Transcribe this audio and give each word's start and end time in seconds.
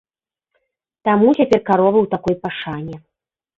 Таму 1.09 1.27
цяпер 1.41 1.59
каровы 1.69 1.99
ў 2.07 2.17
такой 2.17 2.35
пашане. 2.49 2.95